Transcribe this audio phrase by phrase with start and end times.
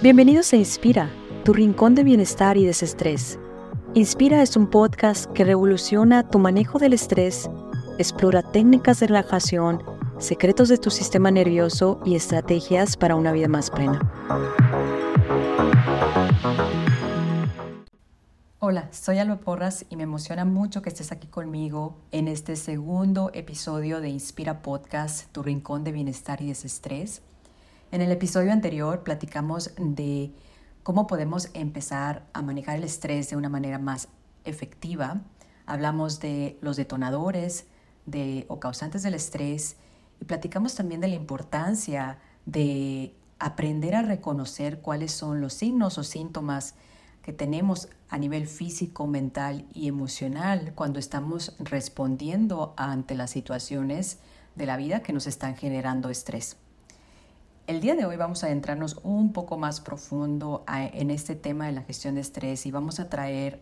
[0.00, 1.10] Bienvenidos a Inspira,
[1.44, 3.38] tu rincón de bienestar y desestrés.
[3.94, 7.50] Inspira es un podcast que revoluciona tu manejo del estrés,
[7.98, 9.82] explora técnicas de relajación,
[10.18, 14.12] secretos de tu sistema nervioso y estrategias para una vida más plena.
[18.60, 23.30] Hola, soy Alba Porras y me emociona mucho que estés aquí conmigo en este segundo
[23.32, 27.22] episodio de Inspira Podcast, tu rincón de bienestar y desestrés.
[27.90, 30.30] En el episodio anterior platicamos de
[30.82, 34.08] cómo podemos empezar a manejar el estrés de una manera más
[34.44, 35.22] efectiva.
[35.64, 37.64] Hablamos de los detonadores
[38.04, 39.76] de, o causantes del estrés
[40.20, 46.04] y platicamos también de la importancia de aprender a reconocer cuáles son los signos o
[46.04, 46.74] síntomas
[47.22, 54.18] que tenemos a nivel físico, mental y emocional cuando estamos respondiendo ante las situaciones
[54.56, 56.58] de la vida que nos están generando estrés.
[57.68, 61.72] El día de hoy vamos a adentrarnos un poco más profundo en este tema de
[61.72, 63.60] la gestión de estrés y vamos a traer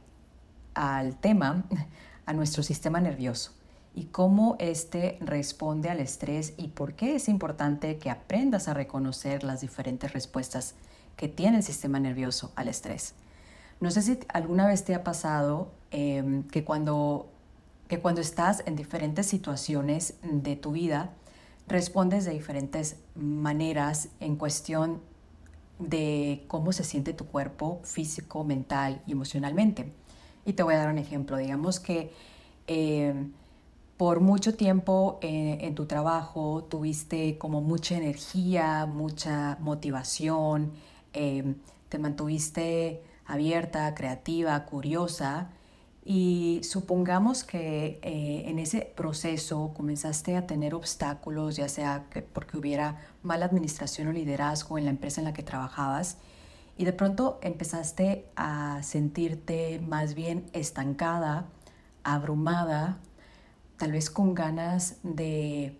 [0.74, 1.64] al tema
[2.24, 3.50] a nuestro sistema nervioso
[3.96, 9.42] y cómo éste responde al estrés y por qué es importante que aprendas a reconocer
[9.42, 10.76] las diferentes respuestas
[11.16, 13.14] que tiene el sistema nervioso al estrés.
[13.80, 17.28] No sé si alguna vez te ha pasado em, que, cuando,
[17.88, 21.10] que cuando estás en diferentes situaciones de tu vida,
[21.68, 25.00] respondes de diferentes maneras en cuestión
[25.78, 29.92] de cómo se siente tu cuerpo físico, mental y emocionalmente.
[30.44, 31.36] Y te voy a dar un ejemplo.
[31.36, 32.12] Digamos que
[32.66, 33.14] eh,
[33.96, 40.72] por mucho tiempo eh, en tu trabajo tuviste como mucha energía, mucha motivación,
[41.12, 41.54] eh,
[41.88, 45.50] te mantuviste abierta, creativa, curiosa
[46.08, 52.56] y supongamos que eh, en ese proceso comenzaste a tener obstáculos, ya sea que porque
[52.56, 56.18] hubiera mala administración o liderazgo en la empresa en la que trabajabas,
[56.78, 61.46] y de pronto empezaste a sentirte más bien estancada,
[62.04, 62.98] abrumada,
[63.76, 65.76] tal vez con ganas de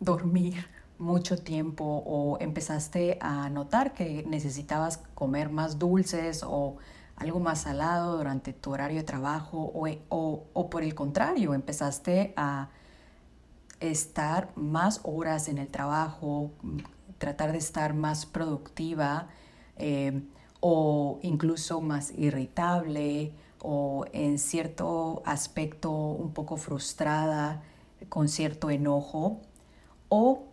[0.00, 6.78] dormir mucho tiempo o empezaste a notar que necesitabas comer más dulces o
[7.18, 12.70] algo más salado durante tu horario de trabajo o, por el contrario, empezaste a
[13.80, 16.50] estar más horas en el trabajo,
[17.18, 19.28] tratar de estar más productiva
[19.76, 20.22] eh,
[20.60, 27.62] o incluso más irritable o en cierto aspecto un poco frustrada,
[28.08, 29.40] con cierto enojo
[30.08, 30.44] o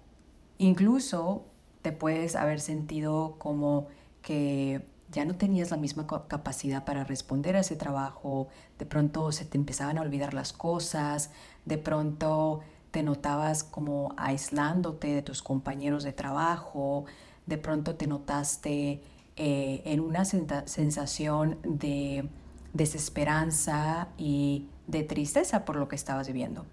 [0.57, 1.45] incluso
[1.83, 3.87] te puedes haber sentido como
[4.23, 4.83] que
[5.15, 9.57] ya no tenías la misma capacidad para responder a ese trabajo, de pronto se te
[9.57, 11.31] empezaban a olvidar las cosas,
[11.63, 12.59] de pronto
[12.91, 17.05] te notabas como aislándote de tus compañeros de trabajo,
[17.45, 19.01] de pronto te notaste
[19.37, 22.27] eh, en una sensación de
[22.73, 26.65] desesperanza y de tristeza por lo que estabas viviendo.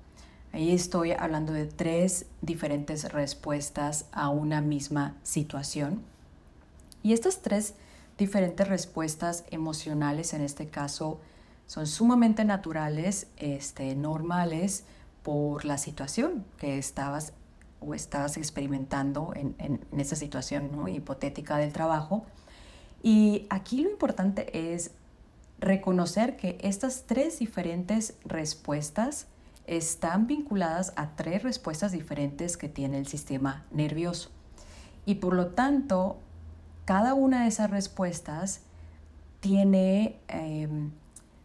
[0.52, 6.02] Ahí estoy hablando de tres diferentes respuestas a una misma situación.
[7.04, 7.74] Y estas tres
[8.22, 11.20] diferentes respuestas emocionales, en este caso,
[11.66, 14.84] son sumamente naturales, este, normales,
[15.24, 17.32] por la situación que estabas
[17.80, 22.24] o estabas experimentando en, esa situación hipotética del trabajo.
[23.02, 24.92] Y aquí lo importante es
[25.58, 29.26] reconocer que estas tres diferentes respuestas
[29.66, 34.30] están vinculadas a tres respuestas diferentes que tiene el sistema nervioso.
[35.06, 36.20] Y por lo tanto,
[36.84, 38.62] cada una de esas respuestas
[39.40, 40.90] tiene em,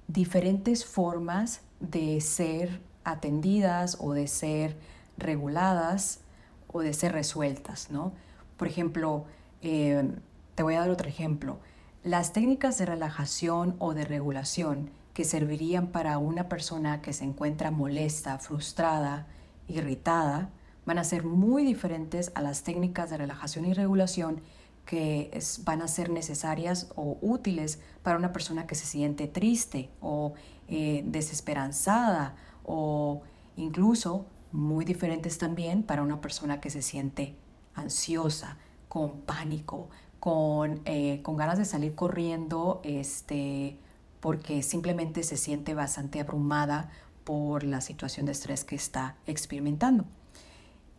[0.08, 4.78] diferentes formas de ser atendidas o de ser
[5.18, 6.20] reguladas
[6.68, 8.14] o de ser resueltas, ¿no?
[8.58, 9.26] Por ejemplo,
[9.62, 10.16] em,
[10.56, 11.60] te voy a dar otro ejemplo.
[12.04, 17.72] Las técnicas de relajación o de regulación que servirían para una persona que se encuentra
[17.72, 19.28] molesta, frustrada,
[19.68, 20.50] irritada,
[20.86, 24.42] van a ser muy diferentes a las técnicas de relajación y regulación
[24.88, 30.34] que van a ser necesarias o útiles para una persona que se siente triste o
[30.70, 33.22] eh, desesperanzada o
[33.58, 37.36] incluso muy diferentes también para una persona que se siente
[37.76, 38.58] ansiosa,
[38.88, 39.90] con pánico,
[40.22, 43.78] con, eh, con ganas de salir corriendo este,
[44.22, 46.90] porque simplemente se siente bastante abrumada
[47.26, 50.06] por la situación de estrés que está experimentando.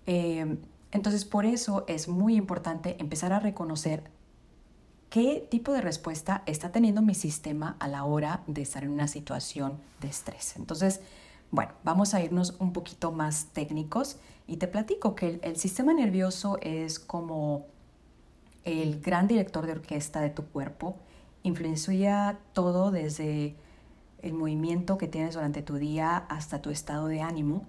[0.04, 0.58] Eh,
[0.90, 4.04] entonces, por eso es muy importante empezar a reconocer
[5.10, 9.08] qué tipo de respuesta está teniendo mi sistema a la hora de estar en una
[9.08, 10.56] situación de estrés.
[10.56, 11.00] Entonces,
[11.50, 16.58] bueno, vamos a irnos un poquito más técnicos y te platico que el, sistema nervioso
[16.60, 17.66] es como
[18.64, 20.96] el gran director de orquesta de tu cuerpo,
[21.42, 23.56] influencia todo desde
[24.20, 27.66] el movimiento que tienes durante tu día hasta tu estado de ánimo.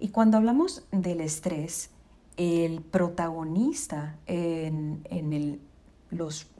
[0.00, 1.90] Y cuando hablamos del estrés,
[2.38, 5.60] el protagonista en, el,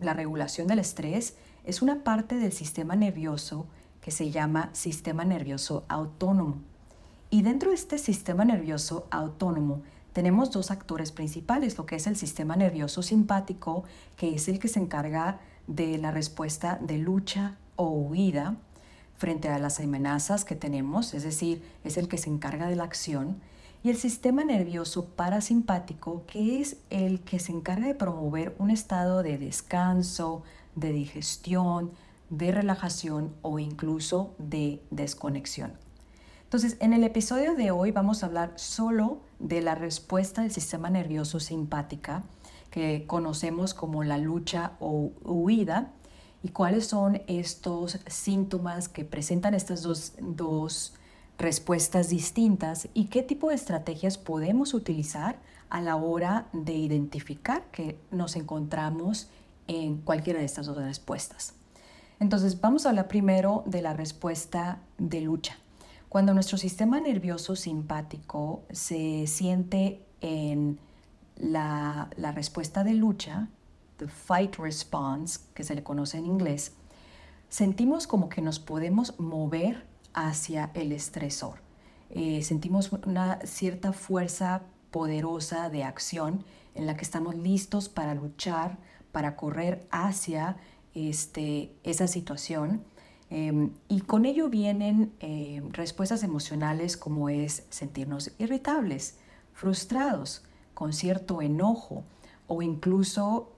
[0.01, 3.67] la regulación del estrés es una parte del sistema nervioso
[4.01, 6.59] que se llama sistema nervioso autónomo.
[7.31, 9.83] Y dentro de este sistema nervioso autónomo
[10.13, 13.85] tenemos dos actores principales, lo que es el sistema nervioso simpático,
[14.17, 15.39] que es el que se encarga
[15.69, 18.57] de la respuesta de lucha o huida
[19.17, 22.85] frente a las amenazas que tenemos, es decir, es el que se encarga de la
[22.85, 23.41] acción,
[23.83, 29.23] y el sistema nervioso parasimpático, que es el que se encarga de promover un estado
[29.23, 30.43] de descanso,
[30.75, 31.93] de digestión,
[32.31, 35.73] de relajación o incluso de desconexión.
[36.45, 40.91] Entonces, en el episodio de hoy vamos a hablar solo de la respuesta del sistema
[40.91, 42.25] nervioso simpática,
[42.71, 45.93] que conocemos como la lucha o huida,
[46.43, 50.95] y cuáles son estos síntomas que presentan estas dos, dos
[51.39, 55.39] respuestas distintas y qué tipo de estrategias podemos utilizar
[55.71, 59.29] a la hora de identificar que nos encontramos
[59.69, 61.55] en cualquiera de estas dos respuestas.
[62.21, 65.57] Entonces, vamos a hablar primero de la respuesta de lucha.
[66.09, 70.81] Cuando nuestro sistema nervioso simpático se siente en
[71.37, 73.49] la, la respuesta de lucha,
[73.99, 76.73] the fight response, que se le conoce en inglés,
[77.49, 81.61] sentimos como que nos podemos mover hacia el estresor.
[82.11, 86.45] Eh, sentimos una cierta fuerza poderosa de acción
[86.75, 88.79] en la que estamos listos para luchar,
[89.13, 90.57] para correr hacia
[90.95, 92.85] este, esa situación.
[93.31, 99.19] Em, y con ello vienen em, respuestas emocionales como es sentirnos irritables,
[99.53, 102.05] frustrados, con cierto enojo
[102.47, 103.53] o incluso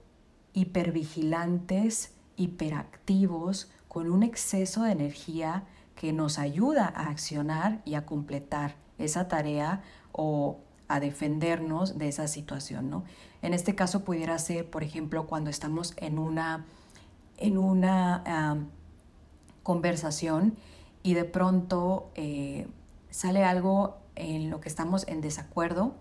[0.53, 5.65] hipervigilantes, hiperactivos, con un exceso de energía
[6.01, 10.57] que nos ayuda a accionar y a completar esa tarea o
[10.87, 12.89] a defendernos de esa situación.
[12.89, 13.03] ¿no?
[13.43, 16.65] En este caso pudiera ser, por ejemplo, cuando estamos en una,
[17.37, 18.65] en una
[19.61, 20.57] conversación
[21.03, 22.65] y de pronto eh,
[23.11, 25.93] sale algo en lo que estamos en desacuerdo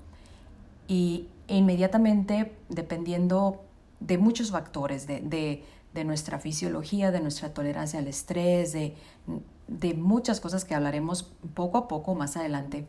[0.88, 3.66] y inmediatamente, dependiendo
[4.00, 5.62] de muchos factores, de,
[6.06, 8.94] nuestra fisiología, de nuestra tolerancia al estrés, de,
[9.70, 11.22] de muchas cosas que hablaremos
[11.54, 12.86] poco a poco más adelante,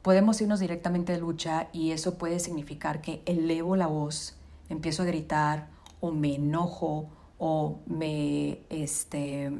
[0.00, 4.34] podemos irnos directamente de lucha y eso puede significar que elevo la voz,
[4.70, 5.68] empiezo a gritar
[6.00, 9.52] o me enojo o me, este,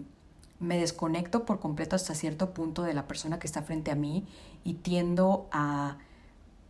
[0.58, 4.26] me desconecto por completo hasta cierto punto de la persona que está frente a mí
[4.64, 5.98] y tiendo a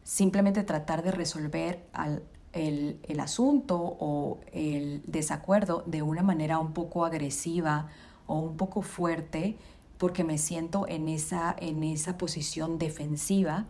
[0.03, 6.73] simplemente tratar de resolver al, el, el, asunto o el desacuerdo de una manera un
[6.73, 7.89] poco agresiva
[8.27, 9.57] o un poco fuerte
[9.99, 13.67] porque me siento en esa, en esa posición defensiva,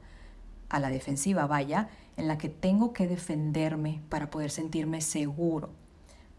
[0.68, 5.70] a la defensiva vaya, en la que tengo que defenderme para poder sentirme seguro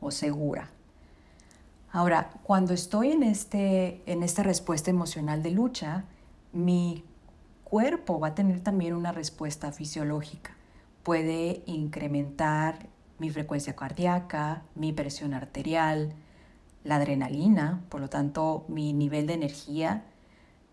[0.01, 0.69] o segura.
[1.91, 6.05] Ahora, cuando estoy en, este, en esta respuesta emocional de lucha,
[6.51, 7.03] mi
[7.63, 10.57] cuerpo va a tener también una respuesta fisiológica
[11.07, 16.11] puede incrementar mi frecuencia cardíaca, mi presión arterial,
[16.87, 20.06] la adrenalina, por lo tanto mi nivel de energía,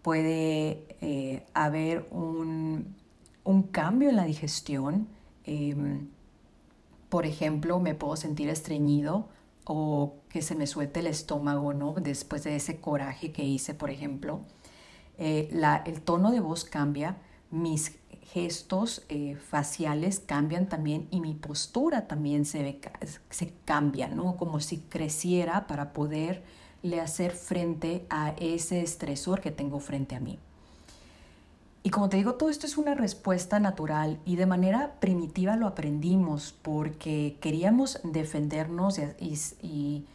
[0.02, 2.94] puede eh, haber un,
[3.73, 5.09] cambio en la digestión.
[5.44, 6.09] Em,
[7.09, 9.28] por ejemplo, me puedo sentir estreñido
[9.64, 11.94] o que se me suelte el estómago, ¿no?
[11.94, 14.40] Después de ese coraje que hice, por ejemplo.
[15.18, 15.50] Eh,
[15.87, 17.16] el tono de voz cambia,
[17.50, 17.97] mis
[18.33, 22.81] gestos eh, faciales cambian también y mi postura también se,
[23.31, 24.37] se cambia, ¿no?
[24.37, 30.38] Como si creciera para poderle hacer frente a ese estresor que tengo frente a mí.
[31.87, 35.66] Y como te digo, todo esto es una respuesta natural y de manera primitiva lo
[35.66, 40.07] aprendimos porque queríamos defendernos y,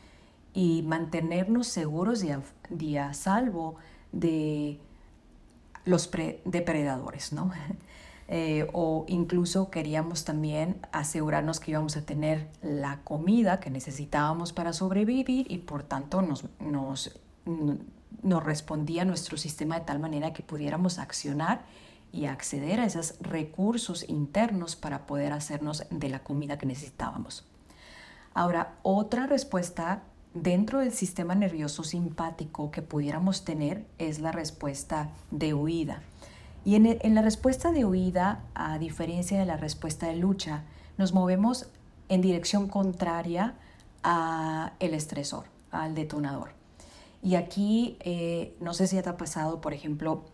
[0.56, 2.42] y, mantenernos seguros y a,
[2.78, 3.75] y a salvo
[4.12, 4.80] de
[5.89, 6.10] los
[6.46, 7.51] depredadores, ¿no?
[8.31, 14.72] Eh, o incluso queríamos también asegurarnos que íbamos a tener la comida que necesitábamos para
[14.72, 17.19] sobrevivir y por tanto nos, nos,
[18.22, 21.63] nos respondía nuestro sistema de tal manera que pudiéramos accionar
[22.12, 27.48] y acceder a esos recursos internos para poder hacernos de la comida que necesitábamos.
[28.36, 30.03] Ahora, otra respuesta
[30.34, 36.02] dentro del sistema nervioso simpático que pudiéramos tener es la respuesta de huida.
[36.66, 40.64] Y en, la respuesta de huida, a diferencia de la respuesta de lucha,
[40.98, 41.68] nos movemos
[42.10, 43.56] en dirección contraria
[44.04, 46.52] a el estresor, al detonador.
[47.24, 50.26] Y aquí, eh, no sé si te ha pasado, por ejemplo,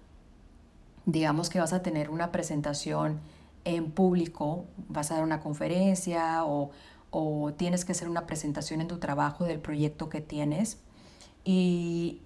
[1.06, 3.20] digamos que vas a tener una presentación
[3.64, 6.72] en público, vas a dar una conferencia o,
[7.18, 10.80] o tienes que hacer una presentación en tu trabajo del proyecto que tienes
[11.46, 12.24] y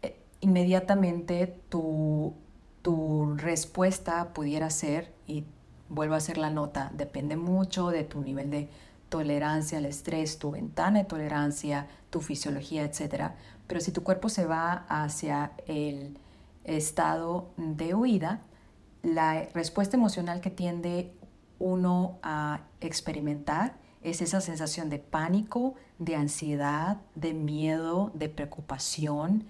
[0.00, 2.32] eh, inmediatamente tu,
[2.80, 5.44] tu respuesta pudiera ser, y
[5.90, 8.70] vuelvo a hacer la nota, depende mucho de tu nivel de
[9.10, 13.32] tolerancia al estrés, tu ventana de tolerancia, tu fisiología, etc.
[13.66, 16.16] Pero si tu cuerpo se va hacia el
[16.64, 18.40] estado de huida,
[19.02, 21.12] la respuesta emocional que tiende
[21.58, 29.44] uno a experimentar es esa sensación de pánico, de ansiedad, de miedo, de preocupación.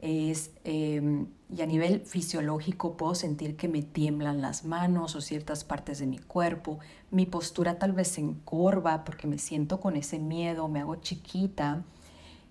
[0.00, 5.64] Es, em, y a nivel fisiológico puedo sentir que me tiemblan las manos o ciertas
[5.64, 6.78] partes de mi cuerpo.
[7.10, 11.82] Mi postura tal vez se encorva porque me siento con ese miedo, me hago chiquita.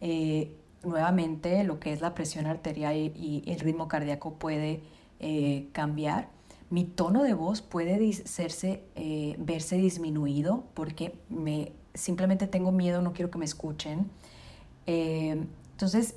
[0.01, 4.83] Eh, nuevamente lo que es la presión arterial y, el ritmo cardíaco puede
[5.19, 6.34] eh, cambiar
[6.69, 7.99] mi tono de voz puede
[8.95, 14.09] eh, verse disminuido porque me, simplemente tengo miedo, no quiero que me escuchen.
[14.87, 16.15] Eh, entonces,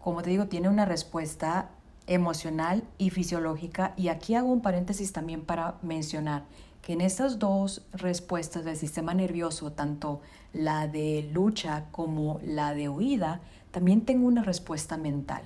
[0.00, 1.70] como te digo, tiene una respuesta
[2.06, 3.94] emocional y fisiológica.
[3.96, 6.44] Y aquí hago un paréntesis también para mencionar
[6.82, 10.20] que en estas dos respuestas del sistema nervioso, tanto
[10.52, 15.42] la de lucha como la de huida, también tengo una respuesta mental.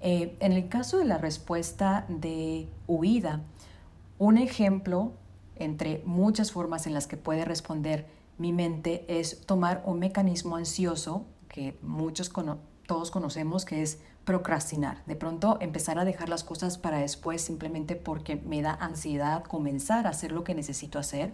[0.00, 3.42] Eh, en el caso de la respuesta de huida,
[4.18, 5.12] un ejemplo
[5.56, 8.06] entre muchas formas en las que puede responder
[8.38, 12.32] mi mente es tomar un mecanismo ansioso que muchos
[12.86, 15.04] todos conocemos que es procrastinar.
[15.06, 20.06] De pronto empezar a dejar las cosas para después simplemente porque me da ansiedad comenzar
[20.06, 21.32] a hacer lo que necesito hacer.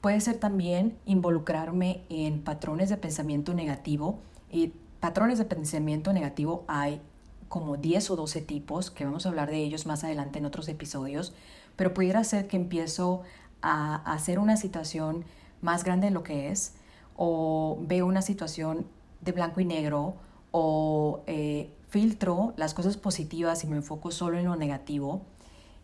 [0.00, 7.00] Puede ser también involucrarme en patrones de pensamiento negativo y patrones de pensamiento negativo hay
[7.48, 10.68] como 10 o 12 tipos que vamos a hablar de ellos más adelante en otros
[10.68, 11.32] episodios
[11.78, 13.22] pero pudiera ser que empiezo
[13.62, 15.24] a hacer una situación
[15.62, 16.74] más grande de lo que es,
[17.16, 18.84] o veo una situación
[19.20, 20.16] de blanco y negro,
[20.50, 25.22] o eh, filtro las cosas positivas y me enfoco solo en lo negativo.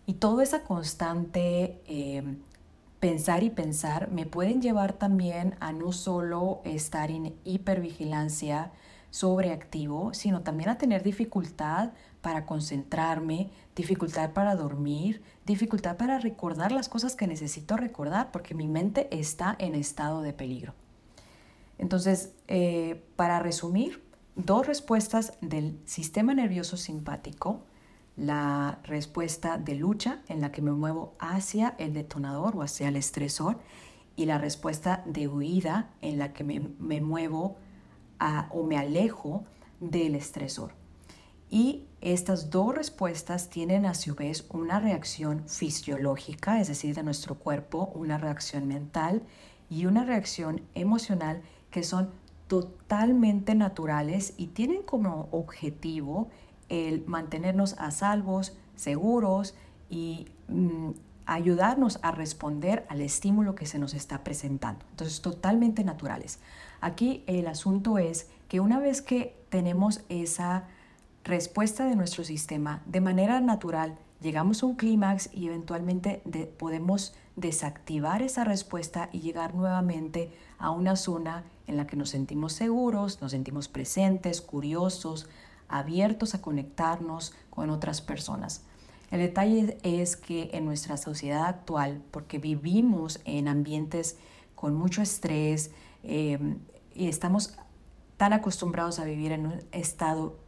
[0.05, 2.39] Y toda esa constante em,
[2.99, 8.73] pensar y pensar me pueden llevar también a no solo estar en hipervigilancia
[9.11, 11.93] sobreactivo, sino también a tener dificultad
[12.25, 18.67] para concentrarme, dificultad para dormir, dificultad para recordar las cosas que necesito recordar, porque mi
[18.67, 20.73] mente está en estado de peligro.
[21.77, 24.03] Entonces, eh, para resumir,
[24.37, 27.61] dos respuestas del sistema nervioso simpático,
[28.17, 32.97] la respuesta de lucha en la que me muevo hacia el detonador o hacia el
[32.97, 33.59] estresor
[34.17, 37.59] y la respuesta de huida en la que me, me muevo
[38.51, 39.45] o me alejo
[39.79, 40.84] del estresor.
[41.55, 47.37] Y estas dos respuestas tienen a su vez una reacción fisiológica, es decir, de nuestro
[47.37, 49.23] cuerpo, una reacción mental
[49.71, 52.11] y una reacción emocional que son
[52.49, 56.29] totalmente naturales y tienen como objetivo
[56.71, 59.55] el mantenernos a salvos, seguros
[59.89, 60.91] y mm,
[61.25, 64.85] ayudarnos a responder al estímulo que se nos está presentando.
[64.91, 66.41] Entonces, totalmente naturales.
[66.81, 70.67] Aquí el asunto es que una vez que tenemos esa
[71.25, 76.23] respuesta de nuestro sistema, de manera natural llegamos a un clímax y eventualmente
[76.59, 82.53] podemos desactivar esa respuesta y llegar nuevamente a una zona en la que nos sentimos
[82.53, 85.29] seguros, nos sentimos presentes, curiosos,
[85.69, 88.63] abiertos a conectarnos con otras personas.
[89.11, 94.17] El detalle es que en nuestra sociedad actual, porque vivimos en ambientes
[94.55, 95.71] con mucho estrés
[96.03, 96.39] eh,
[96.95, 97.57] y estamos
[98.17, 100.44] tan acostumbrados a vivir en un estado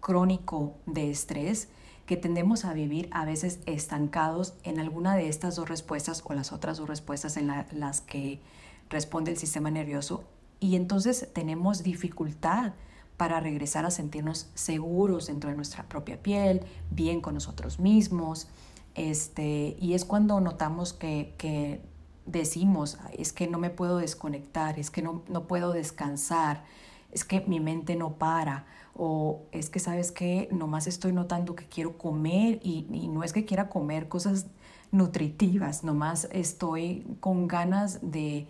[0.00, 1.68] crónico de estrés
[2.06, 6.52] que tendemos a vivir a veces estancados en alguna de estas dos respuestas o las
[6.52, 8.40] otras dos respuestas en las que
[8.88, 10.24] responde el sistema nervioso
[10.60, 12.72] y entonces tenemos dificultad
[13.16, 18.48] para regresar a sentirnos seguros dentro de nuestra propia piel, bien con nosotros mismos.
[18.94, 21.80] Este, y es cuando notamos que, que
[22.26, 26.64] decimos, es que no me puedo desconectar, es que no, no puedo descansar,
[27.12, 31.66] es que mi mente no para o es que sabes que nomás estoy notando que
[31.66, 34.46] quiero comer y, no es que quiera comer cosas
[34.90, 38.48] nutritivas, nomás estoy con ganas de,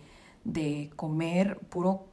[0.95, 2.07] comer puro,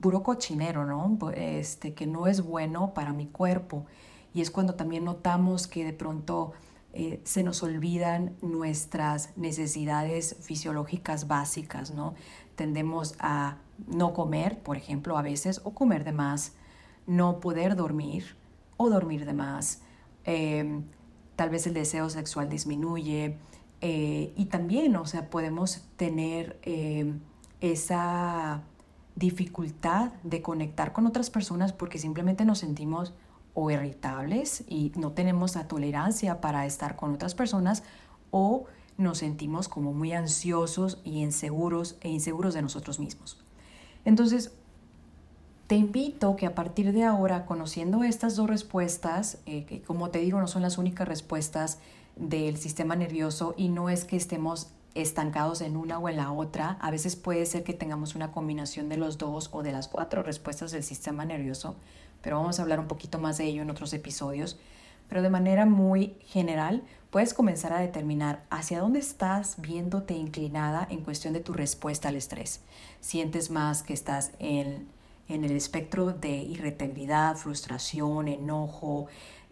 [0.00, 1.18] puro cochinero, ¿no?
[1.32, 3.84] Este, que no es bueno para mi cuerpo.
[4.32, 6.52] Y es cuando también notamos que de pronto
[6.94, 12.14] eh, se nos olvidan nuestras necesidades fisiológicas básicas, ¿no?
[12.56, 16.54] tendemos a no comer, por ejemplo, a veces, o comer de más,
[17.06, 18.36] no poder dormir
[18.76, 19.80] o dormir de más.
[20.24, 20.84] Em,
[21.36, 23.38] tal vez el deseo sexual disminuye
[23.80, 27.20] eh, y también, o sea, podemos tener em,
[27.60, 28.62] esa
[29.14, 33.14] dificultad de conectar con otras personas porque simplemente nos sentimos
[33.54, 37.82] o irritables y no tenemos la tolerancia para estar con otras personas
[38.30, 38.66] o
[38.98, 43.38] nos sentimos como muy ansiosos y inseguros e inseguros de nosotros mismos.
[44.06, 44.52] Entonces,
[45.66, 50.20] te invito que a partir de ahora, conociendo estas dos respuestas, eh, que como te
[50.20, 51.80] digo no son las únicas respuestas
[52.14, 56.78] del sistema nervioso y no es que estemos estancados en una o en la otra,
[56.80, 60.22] a veces puede ser que tengamos una combinación de los dos o de las cuatro
[60.22, 61.74] respuestas del sistema nervioso,
[62.22, 64.56] pero vamos a hablar un poquito más de ello en otros episodios.
[65.08, 71.02] Pero de manera muy general, puedes comenzar a determinar hacia dónde estás viéndote inclinada en
[71.02, 72.60] cuestión de tu respuesta al estrés.
[73.00, 74.88] Sientes más que estás en,
[75.28, 79.06] en el espectro de irritabilidad, frustración, enojo,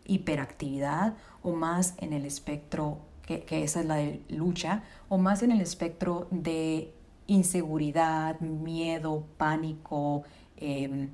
[0.06, 5.52] hiperactividad o más en el espectro, que, esa es la de lucha, o más en
[5.52, 6.92] el espectro de
[7.26, 10.24] inseguridad, miedo, pánico,
[10.56, 11.10] em,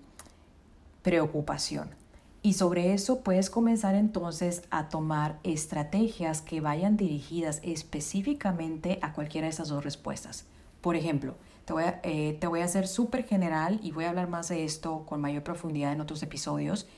[1.02, 1.99] preocupación.
[2.42, 9.46] Y sobre eso puedes comenzar entonces a tomar estrategias que vayan dirigidas específicamente a cualquiera
[9.46, 10.46] de esas dos respuestas.
[10.80, 11.34] Por ejemplo,
[11.66, 14.48] te voy a, eh, te voy a hacer súper general y voy a hablar más
[14.48, 16.88] de esto con mayor profundidad en otros episodios,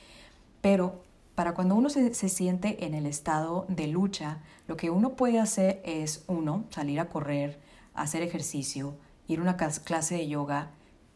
[0.61, 1.03] pero
[1.35, 5.39] para cuando uno se, se siente en el estado de lucha, lo que uno puede
[5.39, 7.59] hacer es, uno, salir a correr,
[7.93, 8.95] hacer ejercicio,
[9.27, 10.71] ir a una clase de yoga,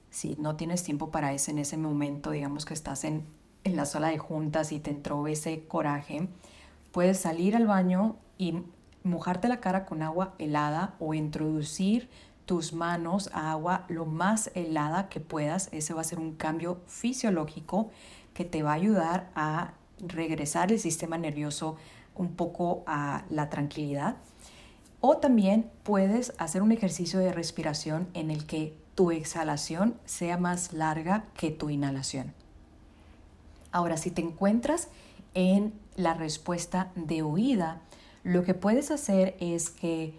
[0.10, 3.25] si no tienes tiempo para eso en ese momento, digamos que estás en
[3.67, 6.27] en la sala de juntas y te entró ese coraje,
[6.91, 8.63] puedes salir al baño y
[9.03, 12.09] mojarte la cara con agua helada o introducir
[12.45, 15.69] tus manos a agua lo más helada que puedas.
[15.71, 17.91] Ese va a ser un cambio fisiológico
[18.34, 21.75] que te va a ayudar a regresar el sistema nervioso
[22.15, 24.15] un poco a la tranquilidad.
[25.01, 30.73] O también puedes hacer un ejercicio de respiración en el que tu exhalación sea más
[30.73, 32.34] larga que tu inhalación.
[33.71, 34.89] Ahora, si te encuentras
[35.34, 37.82] en la respuesta de huida,
[38.23, 40.13] lo que puedes hacer es que,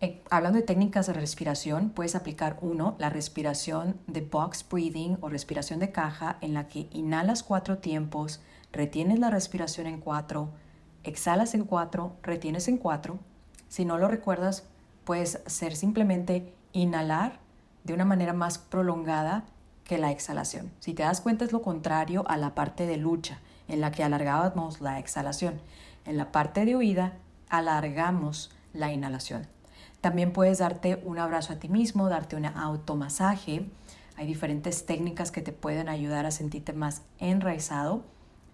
[0.00, 5.28] eh, hablando de técnicas de respiración, puedes aplicar uno, la respiración de box breathing o
[5.28, 8.40] respiración de caja, en la que inhalas cuatro tiempos,
[8.72, 10.50] retienes la respiración en cuatro,
[11.04, 13.18] exhalas en cuatro, retienes en cuatro.
[13.68, 14.64] Si no lo recuerdas,
[15.04, 17.40] puedes hacer simplemente inhalar
[17.84, 19.46] de una manera más prolongada
[19.98, 20.70] la exhalación.
[20.80, 24.02] Si te das cuenta es lo contrario a la parte de lucha, en la que
[24.02, 25.60] alargábamos la exhalación.
[26.04, 27.14] En la parte de huida
[27.48, 29.46] alargamos la inhalación.
[30.00, 33.66] También puedes darte un abrazo a ti mismo, darte un automasaje.
[34.16, 38.02] Hay diferentes técnicas que te pueden ayudar a sentirte más enraizado.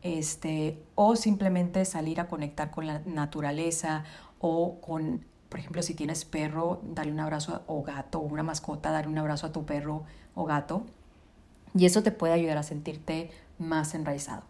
[0.03, 4.05] Este, o simplemente salir a conectar con la naturaleza
[4.39, 8.93] o con, por ejemplo, si tienes perro, darle un abrazo o gato o una mascota,
[8.93, 10.87] darle un abrazo a tu perro o gato
[11.77, 14.43] y eso te puede ayudar a sentirte más enraizado.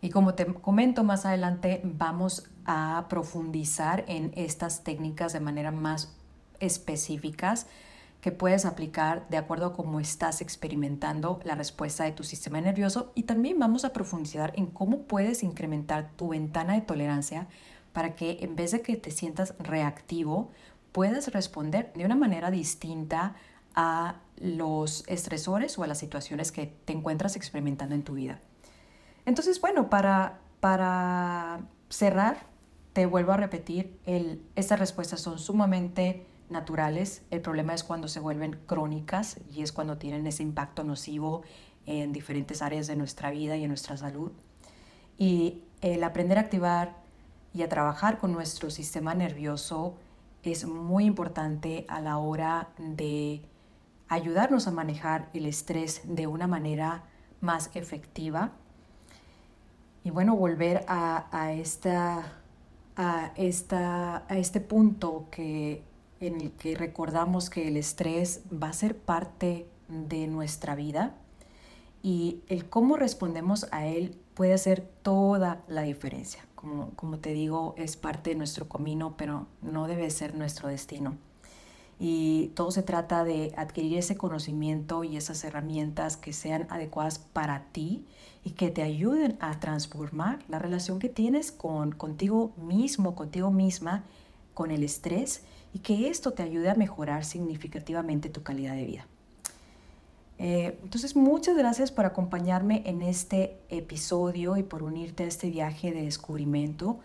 [0.00, 6.12] Y como te comento más adelante, vamos a profundizar en estas técnicas de manera más
[6.60, 7.66] específicas
[8.20, 13.12] que puedes aplicar de acuerdo a cómo estás experimentando la respuesta de tu sistema nervioso
[13.14, 17.48] y también vamos a profundizar en cómo puedes incrementar tu ventana de tolerancia
[17.92, 20.50] para que en vez de que te sientas reactivo,
[20.92, 23.34] puedas responder de una manera distinta
[23.74, 28.40] a los estresores o a las situaciones que te encuentras experimentando en tu vida.
[29.26, 32.46] Entonces, bueno, para, para cerrar,
[32.92, 37.22] te vuelvo a repetir, el, estas respuestas son sumamente naturales.
[37.30, 41.42] El problema es cuando se vuelven crónicas y es cuando tienen ese impacto nocivo
[41.86, 44.32] en diferentes áreas de nuestra vida y en nuestra salud.
[45.18, 46.96] Y el aprender a activar
[47.52, 49.94] y a trabajar con nuestro sistema nervioso
[50.42, 53.42] es muy importante a la hora de
[54.14, 57.04] ayudarnos a manejar el estrés de una manera
[57.40, 58.52] más efectiva.
[60.02, 62.32] Y bueno, volver a, esta,
[62.96, 65.82] a, esta, a este punto que,
[66.20, 71.14] en el que recordamos que el estrés va a ser parte de nuestra vida
[72.02, 76.44] y el cómo respondemos a él puede hacer toda la diferencia.
[76.54, 81.16] Como, como te digo, es parte de nuestro camino, pero no debe ser nuestro destino.
[81.98, 87.66] Y todo se trata de adquirir ese conocimiento y esas herramientas que sean adecuadas para
[87.72, 88.04] ti
[88.44, 94.04] y que te ayuden a transformar la relación que tienes con contigo mismo, contigo misma,
[94.54, 99.06] con el estrés y que esto te ayude a mejorar significativamente tu calidad de vida.
[100.38, 105.92] Eh, entonces, muchas gracias por acompañarme en este episodio y por unirte a este viaje
[105.92, 106.98] de descubrimiento.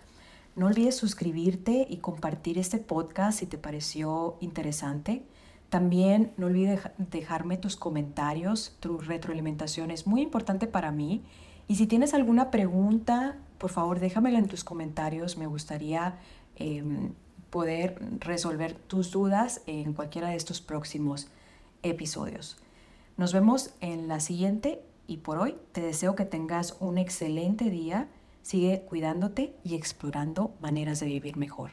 [0.60, 5.24] No olvides suscribirte y compartir este podcast si te pareció interesante.
[5.70, 11.24] También no olvides dejarme tus comentarios, tu retroalimentación es muy importante para mí.
[11.70, 15.38] Y si tienes alguna pregunta, por favor déjamela en tus comentarios.
[15.38, 16.20] Me gustaría
[16.58, 17.14] em,
[17.52, 21.30] poder resolver tus dudas en cualquiera de estos próximos
[21.84, 22.58] episodios.
[23.16, 28.10] Nos vemos en la siguiente y por hoy te deseo que tengas un excelente día.
[28.42, 31.72] Sigue cuidándote y explorando maneras de vivir mejor.